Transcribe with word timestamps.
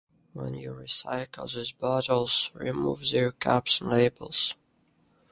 When 0.33 0.55
you 0.55 0.71
recycle 0.71 1.53
those 1.53 1.71
bottles, 1.73 2.49
remove 2.55 3.07
their 3.11 3.31
caps 3.31 3.81
and 3.81 3.91
labels. 3.91 4.55